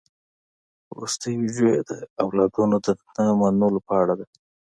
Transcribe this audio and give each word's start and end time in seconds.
وروستۍ 0.95 1.33
ويډيو 1.37 1.67
يې 1.73 1.81
د 1.89 1.91
اولادونو 2.23 2.75
د 2.85 2.87
نه 3.15 3.23
منلو 3.39 3.79
په 3.87 3.93
اړه 4.01 4.13
ده. 4.19 4.25